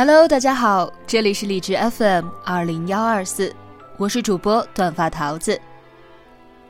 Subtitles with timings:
[0.00, 3.52] Hello，大家好，这里是荔枝 FM 二零幺二四，
[3.96, 5.60] 我是主播短发桃子。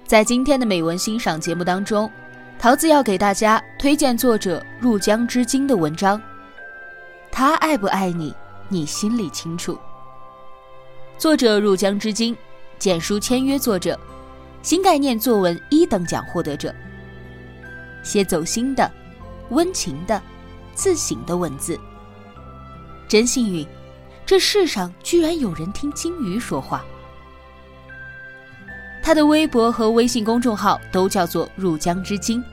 [0.07, 2.11] 在今天的美文欣赏节目当中，
[2.59, 6.19] 桃子要给大家推荐作者入江之鲸的文章。
[7.31, 8.35] 他爱不爱你，
[8.67, 9.79] 你心里清楚。
[11.19, 12.35] 作者入江之鲸，
[12.79, 14.01] 简书签约作者，
[14.63, 16.75] 新概念作文一等奖获得者，
[18.03, 18.91] 写走心的、
[19.51, 20.19] 温情的、
[20.75, 21.79] 自省的文字。
[23.09, 23.67] 真幸运，
[24.27, 26.84] 这世上居然有人听金鱼说话。
[29.03, 32.45] 他的微博和微信公众号都叫做“入江之鲸”，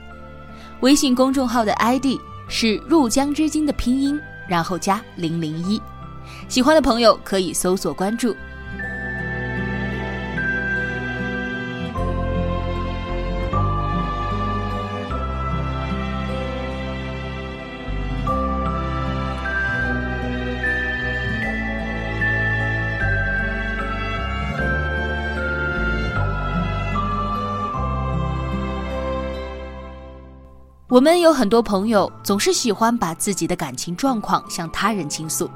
[0.80, 2.06] 微信公众号的 ID
[2.48, 4.18] 是“入江之鲸”的拼音，
[4.48, 5.80] 然后加零零一。
[6.48, 8.34] 喜欢的朋友可以搜索关注。
[30.88, 35.50] 我们有很多朋友总是喜欢把自己的感情状况向他人倾诉，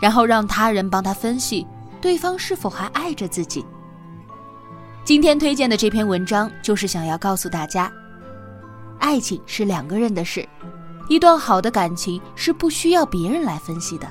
[0.00, 1.66] 然后让他人帮他分析
[2.00, 3.66] 对方是否还爱着自己。
[5.02, 7.90] 今天推荐的这篇文章就是想要告诉大家，
[9.00, 10.48] 爱情是两个人的事，
[11.08, 14.08] 一段好的感情是不需要别人来分析的，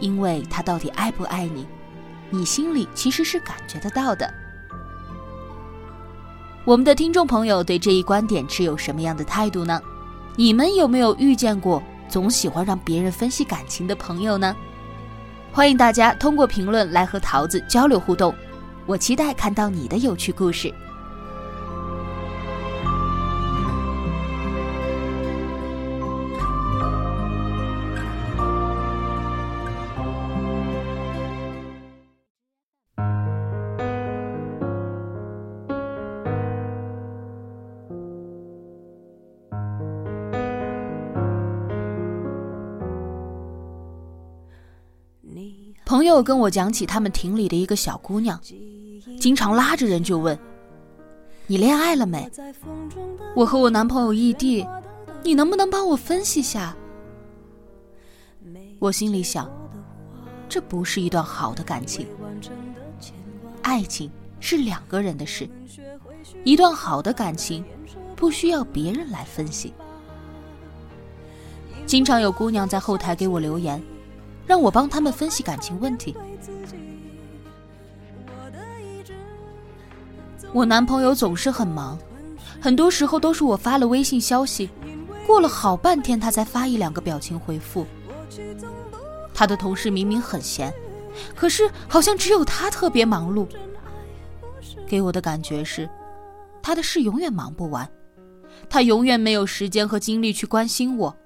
[0.00, 1.66] 因为他到底爱不爱你，
[2.28, 4.30] 你心里其实是感觉得到的。
[6.70, 9.82] 我们的听众朋友对这一观点持有什么样的态度呢？
[10.36, 14.54] 你们有没有遇见过总喜欢让别人分析感情的朋友呢？
[15.50, 18.32] 欢迎大家通过评论来和桃子交流互动，
[18.86, 20.72] 我期待看到你的有趣故事。
[45.90, 48.40] 朋友跟我讲起他们亭里的一个小姑娘，
[49.18, 50.38] 经常拉着人就问
[51.48, 52.30] ：“你恋爱了没？
[53.34, 54.64] 我和我男朋友异地，
[55.24, 56.76] 你能不能帮我分析下？”
[58.78, 59.50] 我心里想，
[60.48, 62.06] 这不是一段好的感情。
[63.62, 64.08] 爱情
[64.38, 65.50] 是两个人的事，
[66.44, 67.64] 一段好的感情
[68.14, 69.74] 不需要别人来分析。
[71.84, 73.82] 经常有姑娘在后台给我留言。
[74.50, 76.12] 让我帮他们分析感情问题。
[80.52, 81.96] 我男朋友总是很忙，
[82.60, 84.68] 很多时候都是我发了微信消息，
[85.24, 87.86] 过了好半天他才发一两个表情回复。
[89.32, 90.74] 他的同事明明很闲，
[91.36, 93.46] 可是好像只有他特别忙碌。
[94.84, 95.88] 给我的感觉是，
[96.60, 97.88] 他的事永远忙不完，
[98.68, 101.16] 他永远没有时间和精力去关心我。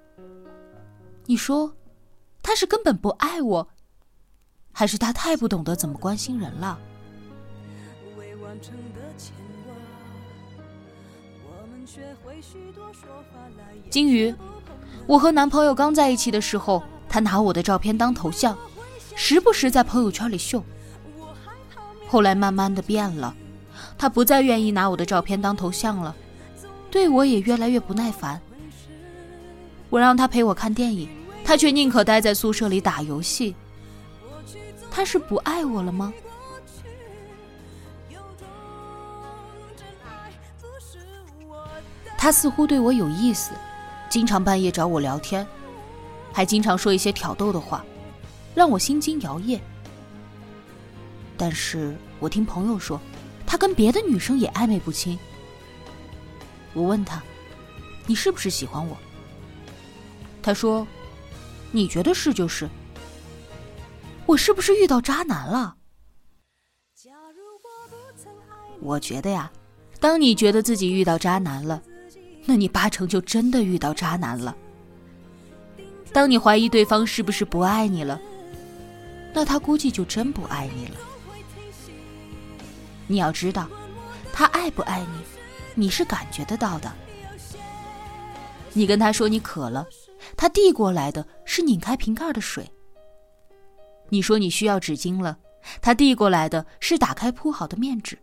[1.24, 1.72] 你说？
[2.44, 3.66] 他是根本不爱我，
[4.70, 6.78] 还是他太不懂得怎么关心人了？
[13.88, 14.34] 金鱼，
[15.06, 18.56] 我和男朋友刚在一起的时候，他拿我的照片当头像，
[19.16, 20.62] 时不时在朋友圈里秀。
[22.06, 23.34] 后来慢慢的变了，
[23.96, 26.14] 他不再愿意拿我的照片当头像了，
[26.90, 28.38] 对我也越来越不耐烦。
[29.88, 31.23] 我让他陪我看电影。
[31.44, 33.54] 他却宁可待在宿舍里打游戏。
[34.90, 36.12] 他是不爱我了吗？
[42.16, 43.52] 他似乎对我有意思，
[44.08, 45.46] 经常半夜找我聊天，
[46.32, 47.84] 还经常说一些挑逗的话，
[48.54, 49.60] 让我心惊摇曳。
[51.36, 52.98] 但是我听朋友说，
[53.46, 55.18] 他跟别的女生也暧昧不清。
[56.72, 57.22] 我问他
[58.06, 58.96] ：“你是不是喜欢我？”
[60.42, 60.86] 他说
[61.74, 62.68] ：“你觉得是就是。”
[64.26, 65.76] 我是不是遇到渣男了？
[68.80, 69.50] 我觉得呀，
[69.98, 71.82] 当你觉得自己遇到渣男了，
[72.46, 74.56] 那你八成就真的遇到渣男了。
[76.12, 78.20] 当你怀疑对方是不是不爱你了，
[79.32, 80.96] 那他估计就真不爱你了。
[83.06, 83.68] 你要知道，
[84.32, 85.22] 他爱不爱你，
[85.74, 86.90] 你是感觉得到的。
[88.72, 89.86] 你跟他说你渴了，
[90.36, 92.70] 他递过来的是拧开瓶盖的水。
[94.08, 95.38] 你说你需要纸巾了，
[95.80, 98.18] 他递过来的是打开铺好的面纸。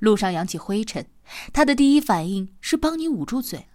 [0.00, 1.06] 路上扬起灰尘，
[1.52, 3.66] 他的第一反应是帮你捂住嘴。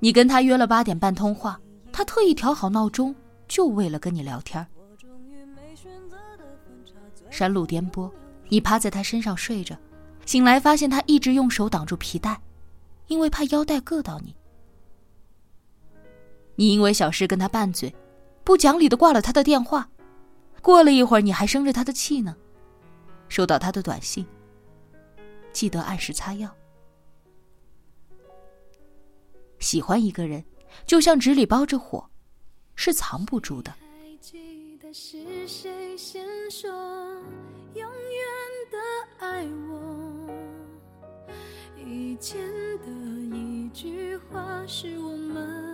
[0.00, 1.58] 你跟他约了八点半通话，
[1.92, 3.14] 他特意调好闹钟，
[3.48, 4.66] 就为了跟你聊天。
[7.30, 8.10] 山路颠簸，
[8.48, 9.76] 你趴在他身上睡着，
[10.26, 12.40] 醒来发现他一直用手挡住皮带，
[13.06, 14.34] 因为怕腰带硌到你。
[16.56, 17.94] 你因为小事跟他拌嘴。
[18.44, 19.88] 不讲理的挂了他的电话，
[20.60, 22.36] 过了一会儿你还生着他的气呢。
[23.28, 24.26] 收到他的短信，
[25.50, 26.54] 记得按时擦药。
[29.60, 30.44] 喜欢一个人，
[30.84, 32.10] 就像纸里包着火，
[32.74, 33.74] 是藏不住的。
[41.86, 42.40] 以前
[42.78, 42.86] 的
[43.34, 45.73] 一句话是我们。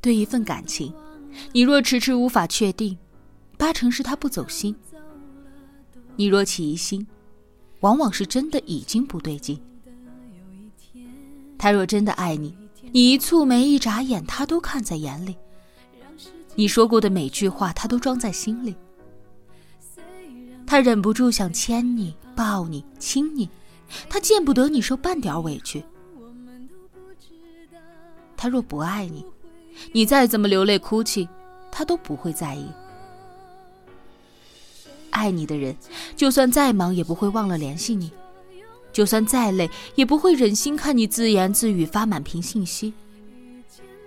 [0.00, 0.92] 对一份感情，
[1.52, 2.96] 你若迟迟无法确定，
[3.56, 4.74] 八成是他不走心；
[6.16, 7.06] 你若起疑心，
[7.80, 9.60] 往往是真的已经不对劲。
[11.58, 12.56] 他若真的爱你，
[12.92, 15.34] 你一蹙眉一眨眼，他都看在眼里；
[16.54, 18.76] 你说过的每句话，他都装在心里。
[20.64, 23.48] 他忍不住想牵你、抱你、亲你，
[24.08, 25.82] 他见不得你受半点委屈。
[28.36, 29.24] 他若不爱你，
[29.92, 31.28] 你再怎么流泪哭泣，
[31.70, 32.66] 他都不会在意。
[35.10, 35.76] 爱你的人，
[36.16, 38.10] 就算再忙也不会忘了联系你；
[38.92, 42.92] 就算再累，也不会忍心看你自言自语发满屏信息；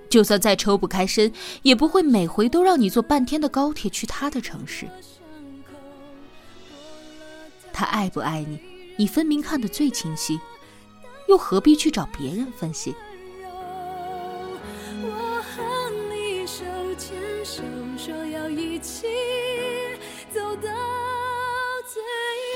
[0.09, 1.31] 就算再抽不开身，
[1.63, 4.87] 也不会每回都让你坐半天的高铁去他的城市。
[7.73, 8.59] 他爱不爱你，
[8.97, 10.39] 你分明看得最清晰，
[11.27, 12.93] 又何必去找别人分析？
[18.03, 19.05] 说要一起
[20.33, 20.69] 走到
[21.85, 22.01] 最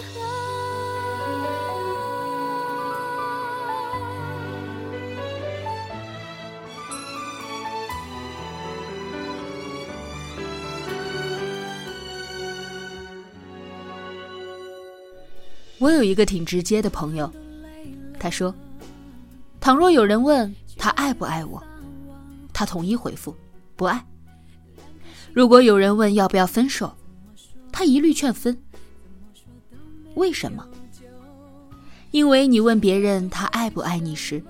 [0.09, 0.19] 后
[15.77, 17.31] 我有一个挺直接的朋友，
[18.19, 18.51] 他说
[19.61, 21.61] ：“倘若有人问他爱不爱我，
[22.51, 23.35] 他统一回复
[23.75, 24.03] 不爱。
[25.35, 26.95] 如果有人问要不要分手，
[27.69, 28.57] 他一律劝分。
[30.13, 30.65] 为什么？
[32.11, 34.41] 因为你问别人他爱不爱你时，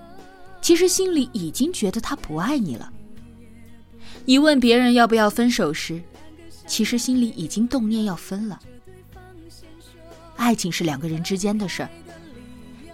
[0.61, 2.87] 其实心里已经觉得他不爱你了；
[4.25, 5.99] 你问别人要不要分手时，
[6.67, 8.59] 其实心里已经动念要分了。”
[10.37, 11.89] 爱情是两个人之间的事儿，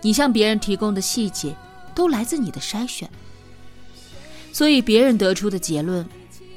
[0.02, 1.54] 你向别人提供的细节，
[1.94, 3.12] 都来自你的筛选，
[4.54, 6.08] 所以别人得出的结论，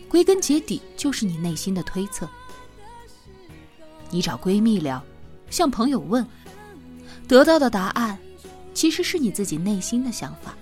[0.08, 2.28] 归根结底就是你内心的推测。
[4.10, 5.02] 你找闺蜜聊，
[5.50, 6.24] 向朋友问，
[7.26, 8.18] 得到的答案，
[8.72, 10.54] 其实是你自己内心的想法。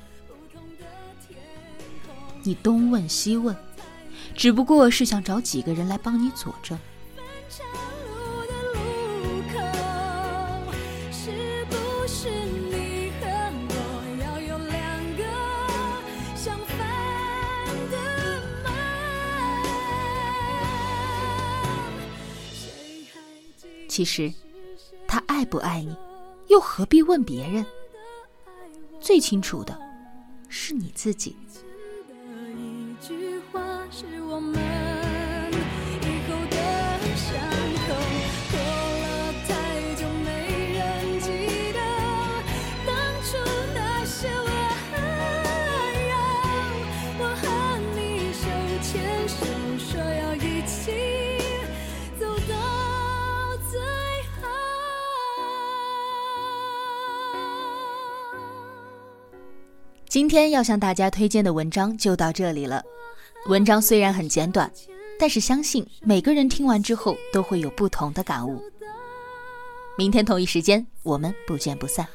[2.42, 3.54] 你东问西问，
[4.34, 6.78] 只不过是想找几个人来帮你佐证。
[23.92, 24.32] 其实
[25.06, 25.94] 他爱不爱你
[26.49, 27.66] 又何必问别人？
[28.99, 29.78] 最清楚的
[30.49, 31.37] 是你自己。
[60.12, 62.83] 今天要向大家推荐的文章就到这里了。
[63.47, 64.71] 文章虽然很简短，
[65.19, 68.62] 但是相信每个人听完之后都会有不同的感悟。
[69.97, 72.07] 明天同一时间，我们不见不散。